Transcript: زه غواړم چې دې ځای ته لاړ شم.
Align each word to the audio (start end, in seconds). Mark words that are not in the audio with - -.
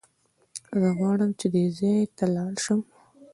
زه 0.81 0.89
غواړم 0.97 1.31
چې 1.39 1.47
دې 1.53 1.65
ځای 1.77 1.99
ته 2.17 2.25
لاړ 2.35 2.53
شم. 2.63 2.79